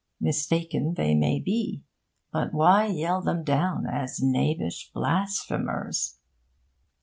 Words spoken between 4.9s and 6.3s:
blasphemers?